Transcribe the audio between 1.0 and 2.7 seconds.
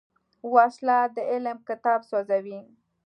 د علم کتاب سوځوي